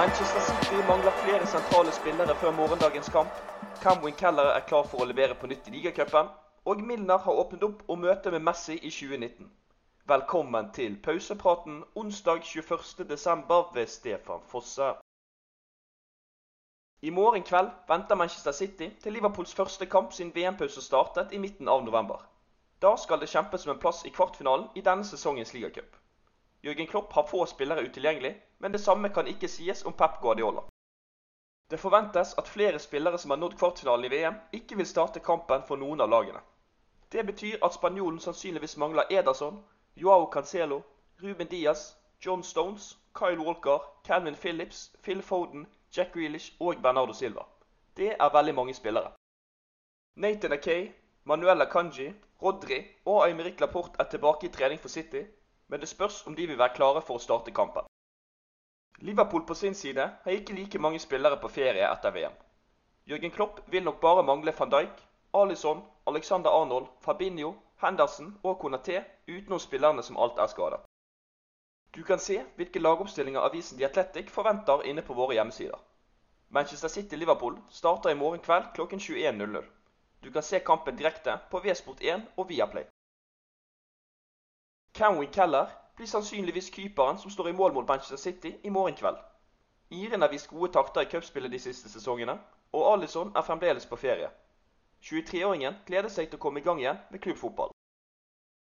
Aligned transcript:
Manchester 0.00 0.40
City 0.40 0.82
mangler 0.82 1.12
flere 1.12 1.46
sentrale 1.46 1.92
spillere 1.92 2.36
før 2.36 2.50
morgendagens 2.50 3.08
kamp. 3.08 3.40
Camwin 3.82 4.14
Keller 4.14 4.48
er 4.54 4.62
klar 4.68 4.86
for 4.88 5.02
å 5.02 5.08
levere 5.10 5.34
på 5.36 5.50
nytt 5.50 5.68
i 5.68 5.74
ligacupen. 5.74 6.30
Og 6.64 6.80
Milner 6.90 7.20
har 7.26 7.40
åpnet 7.42 7.66
opp 7.66 7.82
og 7.86 8.00
møte 8.06 8.32
med 8.32 8.40
Messi 8.46 8.78
i 8.78 8.88
2019. 8.88 9.50
Velkommen 10.08 10.70
til 10.72 10.96
pausepraten 11.04 11.82
onsdag 12.00 12.40
21.12. 12.48 13.44
ved 13.76 13.92
Stefan 13.98 14.48
Fosse. 14.48 14.88
I 17.02 17.12
morgen 17.20 17.44
kveld 17.52 17.68
venter 17.92 18.16
Manchester 18.22 18.56
City 18.56 18.88
til 19.04 19.18
Liverpools 19.18 19.52
første 19.54 19.86
kamp 19.86 20.16
siden 20.16 20.32
VM-pause 20.36 20.80
startet 20.80 21.36
i 21.36 21.44
midten 21.44 21.68
av 21.68 21.84
november. 21.84 22.24
Da 22.80 22.96
skal 22.96 23.20
det 23.20 23.28
kjempes 23.36 23.68
om 23.68 23.76
en 23.76 23.84
plass 23.84 24.06
i 24.08 24.16
kvartfinalen 24.16 24.70
i 24.74 24.80
denne 24.80 25.04
sesongens 25.04 25.52
ligacup. 25.52 25.99
Jørgen 26.64 26.86
Klopp 26.86 27.12
har 27.12 27.26
få 27.26 27.46
spillere 27.46 27.82
utilgjengelig, 27.82 28.42
men 28.58 28.72
det 28.72 28.80
samme 28.80 29.08
kan 29.08 29.26
ikke 29.26 29.48
sies 29.48 29.84
om 29.84 29.92
Pep 29.92 30.20
Guardiola. 30.20 30.62
Det 31.70 31.80
forventes 31.80 32.34
at 32.38 32.48
flere 32.48 32.78
spillere 32.78 33.18
som 33.18 33.30
har 33.30 33.38
nådd 33.38 33.56
kvartfinalen 33.58 34.04
i 34.04 34.08
VM, 34.14 34.34
ikke 34.52 34.76
vil 34.76 34.86
starte 34.86 35.20
kampen 35.20 35.62
for 35.68 35.76
noen 35.76 36.00
av 36.00 36.10
lagene. 36.10 36.40
Det 37.12 37.26
betyr 37.26 37.64
at 37.64 37.74
spanjolen 37.74 38.20
sannsynligvis 38.20 38.76
mangler 38.76 39.08
Ederson, 39.10 39.62
Joao 39.96 40.26
Cancelo, 40.32 40.82
Ruben 41.22 41.46
Diaz, 41.46 41.96
John 42.26 42.42
Stones, 42.42 42.98
Kyle 43.14 43.40
Walker, 43.46 43.78
Calvin 44.04 44.34
Phillips, 44.34 44.92
Phil 45.02 45.22
Foden, 45.22 45.66
Jack 45.96 46.12
Grealish 46.12 46.52
og 46.60 46.82
Bernardo 46.82 47.12
Silva. 47.12 47.46
Det 47.96 48.16
er 48.20 48.32
veldig 48.32 48.54
mange 48.54 48.74
spillere. 48.74 49.12
Nathan 50.16 50.52
Akay, 50.52 50.90
Manuela 51.24 51.64
Kanji, 51.64 52.12
Rodri 52.42 52.84
og 53.04 53.28
Aymeric 53.28 53.60
Laporte 53.60 53.96
er 53.98 54.04
tilbake 54.04 54.46
i 54.46 54.52
trening 54.52 54.80
for 54.80 54.88
City, 54.88 55.24
men 55.70 55.80
det 55.80 55.88
spørs 55.88 56.26
om 56.26 56.34
de 56.36 56.46
vil 56.46 56.58
være 56.58 56.74
klare 56.76 57.02
for 57.06 57.16
å 57.16 57.22
starte 57.22 57.54
kampen. 57.54 57.86
Liverpool 59.00 59.46
på 59.46 59.54
sin 59.54 59.74
side 59.74 60.06
har 60.24 60.36
ikke 60.36 60.54
like 60.54 60.78
mange 60.78 60.98
spillere 60.98 61.38
på 61.40 61.48
ferie 61.48 61.86
etter 61.88 62.12
VM. 62.12 62.34
Jørgen 63.08 63.30
Klopp 63.30 63.60
vil 63.72 63.84
nok 63.84 64.00
bare 64.00 64.26
mangle 64.26 64.52
van 64.58 64.70
Dijk, 64.70 65.00
Alison, 65.34 65.80
Alexander 66.06 66.50
Arnold, 66.50 66.90
Fabinho, 67.00 67.54
Henderson 67.80 68.34
og 68.42 68.58
Konaté 68.60 69.00
utenom 69.28 69.58
spillerne 69.58 70.02
som 70.02 70.18
alt 70.18 70.38
er 70.38 70.50
skadet. 70.52 70.80
Du 71.94 72.02
kan 72.04 72.18
se 72.18 72.42
hvilke 72.56 72.82
lagoppstillinger 72.82 73.40
avisen 73.40 73.78
The 73.78 73.88
Athletic 73.88 74.30
forventer 74.30 74.82
inne 74.82 75.02
på 75.02 75.14
våre 75.14 75.34
hjemmesider. 75.34 75.78
Manchester 76.48 76.88
City-Liverpool 76.88 77.58
starter 77.70 78.10
i 78.10 78.18
morgen 78.18 78.40
kveld 78.40 78.72
klokken 78.74 78.98
21.00. 78.98 79.64
Du 80.22 80.30
kan 80.30 80.42
se 80.42 80.58
kampen 80.58 80.96
direkte 80.96 81.38
på 81.50 81.58
V-sport1 81.64 82.26
og 82.36 82.48
Viaplay. 82.48 82.84
Canwin 85.00 85.30
Keller 85.32 85.66
blir 85.96 86.06
sannsynligvis 86.06 86.70
keeperen 86.70 87.18
som 87.18 87.30
står 87.30 87.48
i 87.48 87.52
mål 87.52 87.72
mot 87.72 87.88
Manchester 87.88 88.16
City 88.16 88.50
i 88.62 88.70
morgen 88.70 88.94
kveld. 88.94 89.16
Iren 89.88 90.20
har 90.20 90.28
vist 90.28 90.50
gode 90.50 90.68
takter 90.72 91.00
i 91.00 91.08
cupspillet 91.08 91.50
de 91.50 91.58
siste 91.58 91.88
sesongene, 91.88 92.34
og 92.76 92.84
Alison 92.92 93.30
er 93.32 93.46
fremdeles 93.46 93.86
på 93.88 93.96
ferie. 93.96 94.28
23-åringen 95.00 95.78
gleder 95.86 96.12
seg 96.12 96.28
til 96.28 96.36
å 96.36 96.42
komme 96.42 96.60
i 96.60 96.66
gang 96.66 96.82
igjen 96.82 96.98
med 97.08 97.22
klubbfotball. 97.24 97.72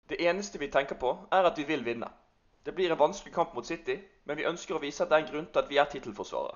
Det 0.08 0.22
eneste 0.24 0.62
vi 0.62 0.70
tenker 0.72 0.96
på, 1.02 1.12
er 1.36 1.50
at 1.50 1.60
vi 1.60 1.66
vil 1.68 1.84
vinne. 1.84 2.08
Det 2.64 2.76
blir 2.78 2.94
en 2.96 3.02
vanskelig 3.02 3.34
kamp 3.36 3.52
mot 3.58 3.68
City, 3.68 3.98
men 4.24 4.40
vi 4.40 4.48
ønsker 4.48 4.78
å 4.78 4.84
vise 4.84 5.04
at 5.04 5.12
det 5.12 5.18
er 5.18 5.26
en 5.26 5.32
grunn 5.34 5.50
til 5.52 5.64
at 5.66 5.70
vi 5.74 5.82
er 5.84 5.90
tittelforsvarere. 5.92 6.56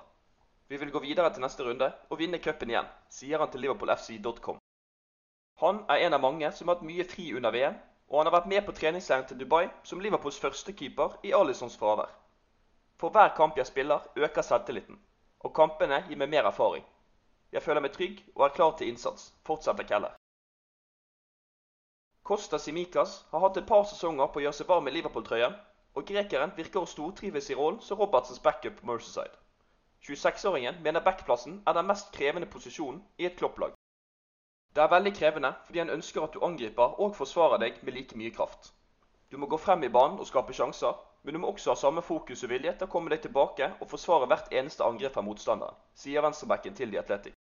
Vi 0.72 0.78
vil 0.80 0.94
gå 0.94 1.02
videre 1.04 1.34
til 1.34 1.44
neste 1.44 1.66
runde 1.68 1.90
og 2.08 2.22
vinne 2.22 2.40
cupen 2.40 2.72
igjen, 2.72 2.88
sier 3.12 3.44
han 3.44 3.52
til 3.52 3.66
liverpoolfc.com. 3.66 4.56
Han 5.60 5.84
er 5.92 6.06
en 6.06 6.16
av 6.16 6.24
mange 6.24 6.48
som 6.56 6.72
har 6.72 6.80
hatt 6.80 6.88
mye 6.88 7.04
fri 7.12 7.28
under 7.36 7.52
VM, 7.52 7.76
og 8.08 8.18
han 8.18 8.28
har 8.28 8.36
vært 8.38 8.50
med 8.52 8.66
på 8.66 8.74
treningsleiren 8.78 9.26
til 9.28 9.38
Dubai 9.40 9.68
som 9.84 10.00
Liverpools 10.00 10.38
førstekeeper 10.42 11.18
i 11.26 11.32
Alisons 11.34 11.76
fravær. 11.80 12.12
For 13.00 13.10
hver 13.10 13.34
kamp 13.36 13.58
jeg 13.58 13.66
spiller, 13.66 14.04
øker 14.16 14.42
selvtilliten, 14.42 15.00
og 15.40 15.54
kampene 15.54 16.02
gir 16.08 16.20
meg 16.20 16.30
mer 16.32 16.48
erfaring. 16.50 16.84
Jeg 17.52 17.62
føler 17.62 17.84
meg 17.84 17.92
trygg 17.94 18.22
og 18.34 18.44
er 18.46 18.54
klar 18.58 18.76
til 18.78 18.88
innsats, 18.88 19.32
fortsetter 19.46 19.86
Keller. 19.88 20.14
Costa 22.26 22.58
Simikas 22.58 23.20
har 23.30 23.42
hatt 23.44 23.58
et 23.60 23.68
par 23.68 23.84
sesonger 23.86 24.30
på 24.32 24.40
å 24.40 24.46
gjøre 24.46 24.58
seg 24.58 24.70
varm 24.70 24.88
i 24.90 24.94
Liverpool-trøyen, 24.96 25.54
og 25.94 26.08
grekeren 26.08 26.54
virker 26.56 26.82
å 26.82 26.88
stortrives 26.90 27.50
i 27.50 27.58
rollen 27.58 27.78
som 27.86 28.00
Robertsens 28.00 28.42
backup 28.42 28.80
på 28.80 28.88
Merceside. 28.90 29.36
26-åringen 30.08 30.82
mener 30.82 31.04
backplassen 31.06 31.60
er 31.66 31.78
den 31.78 31.86
mest 31.86 32.10
krevende 32.16 32.50
posisjonen 32.50 32.98
i 33.18 33.28
et 33.30 33.38
klopplag. 33.38 33.75
Det 34.76 34.82
er 34.82 34.90
veldig 34.92 35.10
krevende 35.16 35.50
fordi 35.64 35.80
han 35.80 35.90
ønsker 35.90 36.24
at 36.26 36.34
du 36.34 36.42
angriper 36.44 36.98
og 37.00 37.14
forsvarer 37.16 37.62
deg 37.62 37.78
med 37.80 37.94
like 37.96 38.16
mye 38.20 38.32
kraft. 38.38 38.74
Du 39.32 39.38
må 39.40 39.46
gå 39.48 39.56
frem 39.56 39.86
i 39.86 39.88
banen 39.88 40.18
og 40.20 40.28
skape 40.28 40.52
sjanser, 40.52 40.92
men 41.22 41.32
du 41.32 41.40
må 41.40 41.48
også 41.48 41.72
ha 41.72 41.76
samme 41.80 42.02
fokus 42.04 42.44
og 42.44 42.50
vilje 42.52 42.74
til 42.74 42.84
å 42.84 42.90
komme 42.92 43.08
deg 43.10 43.22
tilbake 43.24 43.70
og 43.80 43.88
forsvare 43.88 44.28
hvert 44.28 44.52
eneste 44.52 44.84
angrep 44.84 45.16
fra 45.16 45.24
motstanderen, 45.24 45.78
sier 45.96 46.20
venstrebacken 46.26 46.76
til 46.76 46.92
The 46.92 47.00
Athletic. 47.00 47.38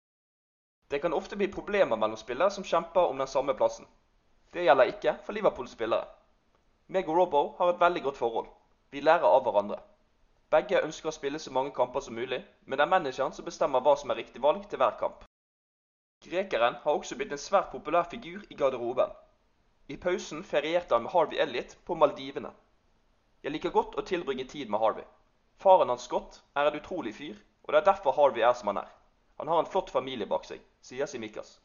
Det 0.92 1.00
kan 1.00 1.16
ofte 1.16 1.40
bli 1.40 1.48
problemer 1.48 1.96
mellom 1.96 2.20
spillere 2.20 2.52
som 2.52 2.68
kjemper 2.68 3.08
om 3.08 3.24
den 3.24 3.32
samme 3.34 3.56
plassen. 3.56 3.88
Det 4.52 4.68
gjelder 4.68 4.92
ikke 4.92 5.16
for 5.24 5.32
Liverpools 5.32 5.72
spillere. 5.72 6.04
Meg 6.92 7.08
og 7.08 7.16
Robbo 7.16 7.44
har 7.58 7.72
et 7.72 7.80
veldig 7.80 8.06
godt 8.10 8.20
forhold. 8.20 8.52
Vi 8.92 9.00
lærer 9.00 9.24
av 9.24 9.40
hverandre. 9.48 9.80
Begge 10.52 10.84
ønsker 10.84 11.08
å 11.08 11.16
spille 11.16 11.40
så 11.40 11.50
mange 11.50 11.72
kamper 11.72 12.04
som 12.04 12.14
mulig, 12.14 12.44
men 12.66 12.76
det 12.76 12.84
er 12.84 12.92
manageren 12.92 13.32
som 13.32 13.48
bestemmer 13.48 13.80
hva 13.80 13.96
som 13.96 14.12
er 14.12 14.20
riktig 14.20 14.44
valg 14.44 14.68
til 14.68 14.84
hver 14.84 15.00
kamp. 15.00 15.24
Grekeren 16.22 16.76
har 16.82 16.94
også 16.94 17.16
blitt 17.18 17.32
en 17.34 17.40
svært 17.40 17.72
populær 17.72 18.06
figur 18.10 18.44
i 18.50 18.54
garderoben. 18.54 19.10
I 19.88 19.96
pausen 19.96 20.44
ferierte 20.44 20.94
han 20.94 21.02
med 21.02 21.12
Harvey 21.12 21.40
Elliot 21.42 21.76
på 21.84 21.94
Maldivene. 21.98 22.52
Jeg 23.42 23.52
liker 23.52 23.74
godt 23.74 23.96
å 23.98 24.04
tilbringe 24.06 24.44
tid 24.46 24.70
med 24.70 24.78
Harvey. 24.78 25.04
Faren 25.58 25.90
hans 25.90 26.06
Scott 26.06 26.38
er 26.54 26.68
en 26.70 26.78
utrolig 26.78 27.14
fyr, 27.16 27.36
og 27.64 27.72
det 27.72 27.80
er 27.80 27.88
derfor 27.90 28.14
Harvey 28.16 28.42
er 28.46 28.54
som 28.54 28.70
han 28.70 28.84
er. 28.84 28.90
Han 29.38 29.48
har 29.48 29.58
en 29.58 29.70
flott 29.72 29.90
familie 29.90 30.28
bak 30.30 30.46
seg, 30.46 30.60
sier 30.80 31.10
Simikas. 31.10 31.56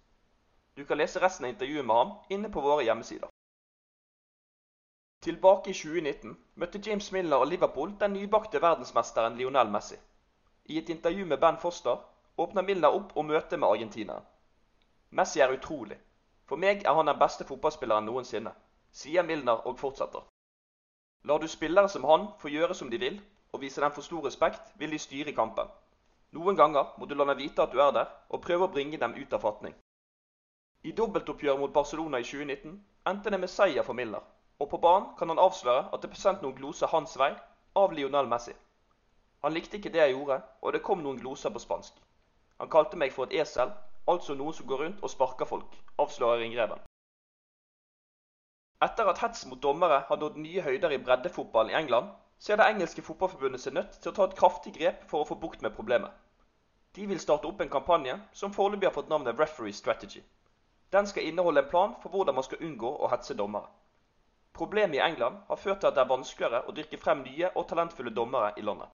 Du 0.76 0.86
kan 0.86 0.98
lese 0.98 1.22
resten 1.22 1.46
av 1.46 1.54
intervjuet 1.54 1.86
med 1.86 1.96
ham 1.96 2.14
inne 2.34 2.50
på 2.54 2.62
våre 2.62 2.86
hjemmesider. 2.86 3.30
Tilbake 5.26 5.70
i 5.70 5.78
2019 5.78 6.34
møtte 6.62 6.82
James 6.86 7.12
Miller 7.12 7.42
og 7.44 7.50
Liverpool 7.52 7.94
den 8.00 8.14
nybakte 8.14 8.62
verdensmesteren 8.62 9.38
Lionel 9.38 9.70
Messi. 9.74 9.98
I 10.66 10.78
et 10.82 10.90
intervju 10.90 11.26
med 11.26 11.40
Ben 11.42 11.58
Foster 11.62 12.02
åpner 12.38 12.66
Miller 12.66 12.98
opp 12.98 13.16
om 13.18 13.30
møtet 13.30 13.60
med 13.60 13.70
argentineren. 13.70 14.26
Messi 15.10 15.40
er 15.40 15.54
utrolig. 15.54 15.98
For 16.48 16.56
meg 16.56 16.84
er 16.86 16.94
han 16.94 17.08
den 17.08 17.20
beste 17.20 17.46
fotballspilleren 17.48 18.06
noensinne, 18.08 18.54
sier 18.92 19.24
Milner 19.24 19.66
og 19.68 19.80
fortsetter. 19.80 20.24
Lar 21.24 21.40
du 21.40 21.48
spillere 21.48 21.90
som 21.90 22.06
han 22.08 22.28
få 22.40 22.52
gjøre 22.52 22.76
som 22.76 22.90
de 22.92 23.00
vil, 23.00 23.22
og 23.52 23.62
vise 23.62 23.82
dem 23.82 23.92
for 23.92 24.02
stor 24.02 24.26
respekt, 24.26 24.74
vil 24.76 24.92
de 24.92 25.00
styre 25.00 25.34
kampen. 25.36 25.68
Noen 26.36 26.56
ganger 26.56 26.94
må 26.98 27.06
du 27.06 27.16
la 27.16 27.26
dem 27.26 27.38
vite 27.40 27.64
at 27.64 27.72
du 27.72 27.80
er 27.80 27.92
der, 27.96 28.08
og 28.30 28.44
prøve 28.44 28.68
å 28.68 28.72
bringe 28.72 29.00
dem 29.00 29.16
ut 29.16 29.34
av 29.34 29.44
fatning. 29.44 29.76
I 30.84 30.92
dobbeltoppgjøret 30.92 31.60
mot 31.60 31.74
Barcelona 31.74 32.20
i 32.20 32.28
2019 32.28 32.76
endte 33.12 33.32
det 33.32 33.40
med 33.40 33.52
seier 33.52 33.84
for 33.84 33.94
Milner. 33.94 34.24
og 34.60 34.70
på 34.70 34.78
banen 34.78 35.10
kan 35.18 35.30
han 35.30 35.40
avsløre 35.40 35.90
at 35.94 36.02
det 36.02 36.10
ble 36.10 36.20
sendt 36.20 36.42
noen 36.42 36.56
gloser 36.58 36.90
hans 36.90 37.18
vei 37.22 37.30
av 37.76 37.92
Lionel 37.94 38.28
Messi. 38.28 38.54
Han 39.46 39.54
likte 39.54 39.78
ikke 39.78 39.92
det 39.94 40.02
jeg 40.02 40.16
gjorde, 40.16 40.42
og 40.62 40.74
det 40.74 40.82
kom 40.82 41.04
noen 41.04 41.20
gloser 41.20 41.54
på 41.54 41.62
spansk. 41.62 41.94
Han 42.58 42.70
kalte 42.70 42.98
meg 42.98 43.14
for 43.14 43.28
et 43.28 43.38
esel, 43.44 43.70
altså 44.08 44.36
noen 44.36 44.56
som 44.56 44.68
går 44.68 44.84
rundt 44.84 45.04
og 45.04 45.12
sparker 45.12 45.50
folk, 45.50 45.74
avslører 46.00 46.44
ringreven. 46.44 46.84
Etter 48.86 49.10
at 49.10 49.20
hets 49.24 49.46
mot 49.50 49.62
dommere 49.62 50.04
har 50.08 50.20
nådd 50.22 50.38
nye 50.38 50.62
høyder 50.62 50.94
i 50.94 51.02
breddefotballen 51.02 51.74
i 51.74 51.78
England, 51.80 52.12
ser 52.40 52.60
det 52.60 52.68
engelske 52.70 53.02
fotballforbundet 53.02 53.64
seg 53.64 53.74
nødt 53.74 53.98
til 54.02 54.12
å 54.12 54.16
ta 54.18 54.28
et 54.28 54.38
kraftig 54.38 54.76
grep 54.78 55.08
for 55.10 55.24
å 55.24 55.30
få 55.30 55.40
bukt 55.42 55.64
med 55.66 55.74
problemet. 55.74 56.14
De 56.94 57.08
vil 57.10 57.20
starte 57.22 57.50
opp 57.50 57.62
en 57.62 57.74
kampanje 57.74 58.20
som 58.34 58.54
foreløpig 58.54 58.88
har 58.90 58.94
fått 58.94 59.10
navnet 59.10 59.40
Referee 59.40 59.74
Strategy. 59.74 60.22
Den 60.94 61.10
skal 61.10 61.26
inneholde 61.30 61.66
en 61.66 61.70
plan 61.70 61.96
for 62.02 62.14
hvordan 62.14 62.38
man 62.38 62.46
skal 62.46 62.62
unngå 62.70 62.94
å 63.02 63.10
hetse 63.12 63.36
dommere. 63.38 63.68
Problemet 64.58 64.98
i 64.98 65.04
England 65.06 65.42
har 65.50 65.60
ført 65.62 65.82
til 65.82 65.90
at 65.90 65.98
det 65.98 66.02
er 66.04 66.14
vanskeligere 66.14 66.64
å 66.66 66.74
dyrke 66.78 66.98
frem 67.02 67.26
nye 67.26 67.52
og 67.54 67.68
talentfulle 67.70 68.14
dommere 68.14 68.54
i 68.58 68.64
landet. 68.66 68.90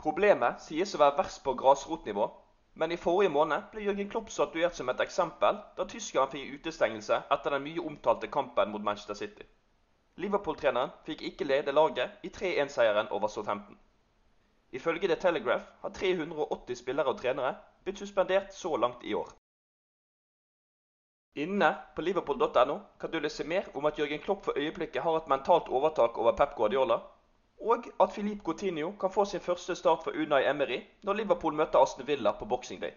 Problemet 0.00 0.60
sies 0.64 0.94
å 0.96 1.00
være 1.00 1.16
verst 1.20 1.44
på 1.44 1.54
grasrotnivå, 1.62 2.26
men 2.74 2.92
i 2.92 2.96
forrige 2.96 3.32
måned 3.34 3.70
ble 3.72 3.84
Jørgen 3.84 4.10
Klopp 4.10 4.30
statuert 4.30 4.76
som 4.76 4.88
et 4.88 5.00
eksempel 5.04 5.58
da 5.76 5.86
tyskeren 5.88 6.30
fikk 6.32 6.54
utestengelse 6.58 7.22
etter 7.36 7.56
den 7.56 7.64
mye 7.66 7.82
omtalte 7.90 8.30
kampen 8.30 8.70
mot 8.70 8.84
Manchester 8.84 9.18
City. 9.18 9.46
Liverpool-treneren 10.20 10.92
fikk 11.06 11.22
ikke 11.30 11.48
lede 11.48 11.72
laget 11.72 12.22
i 12.22 12.28
3-1-seieren 12.28 13.10
over 13.10 13.28
Southampton. 13.28 13.78
Ifølge 14.72 15.08
The 15.08 15.16
Telegraph 15.16 15.64
har 15.82 15.90
380 15.90 16.78
spillere 16.78 17.12
og 17.12 17.20
trenere 17.20 17.54
blitt 17.84 17.98
suspendert 17.98 18.54
så 18.54 18.76
langt 18.76 19.04
i 19.04 19.14
år. 19.14 19.30
Inne 21.34 21.70
på 21.96 22.02
liverpool.no 22.02 22.76
kan 23.00 23.10
du 23.10 23.18
lese 23.18 23.44
mer 23.44 23.70
om 23.74 23.86
at 23.86 23.98
Jørgen 23.98 24.22
Klopp 24.22 24.44
for 24.44 24.58
øyeblikket 24.58 25.02
har 25.02 25.16
et 25.16 25.28
mentalt 25.28 25.68
overtak 25.68 26.18
over 26.18 26.36
Pep 26.36 26.56
Guardiola, 26.56 27.00
og 27.60 27.84
at 28.00 28.12
Filip 28.14 28.42
Coutinho 28.44 28.90
kan 29.00 29.10
få 29.10 29.24
sin 29.24 29.40
første 29.40 29.74
start 29.74 30.00
for 30.04 30.10
Unai 30.10 30.50
Emery 30.50 30.80
når 31.02 31.12
Liverpool 31.12 31.54
møter 31.54 31.78
Aston 31.78 32.06
Villa 32.06 32.32
på 32.32 32.44
Boxing 32.44 32.80
Day. 32.82 32.90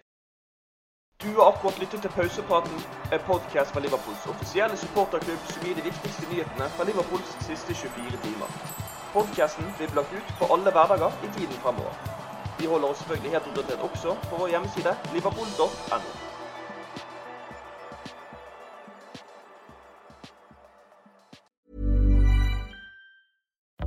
Du 1.23 1.27
har 1.27 1.51
akkurat 1.51 1.79
lyttet 1.79 2.01
til 2.01 2.11
Pausepraten, 2.11 2.77
en 3.13 3.23
podkast 3.27 3.71
fra 3.73 3.79
Liverpools 3.79 4.25
offisielle 4.33 4.77
supporterklubb 4.77 5.45
som 5.51 5.63
gir 5.63 5.75
de 5.75 5.87
viktigste 5.89 6.25
nyhetene 6.31 6.67
fra 6.75 6.83
Liverpools 6.89 7.29
siste 7.47 7.73
24 7.73 8.19
timer. 8.25 8.49
Podkasten 9.13 9.71
blir 9.77 9.95
lagt 9.95 10.13
ut 10.19 10.35
på 10.39 10.51
alle 10.53 10.75
hverdager 10.75 11.11
i 11.25 11.31
tiden 11.37 11.57
fremover. 11.63 11.95
Vi 12.59 12.65
holder 12.65 12.87
oss 12.89 12.97
selvfølgelig 12.97 13.33
helt 13.35 13.49
oppdatert 13.49 13.87
også 13.89 14.19
på 14.29 14.43
vår 14.43 14.53
hjemmeside 14.53 14.97
liverpool.no. 15.15 16.32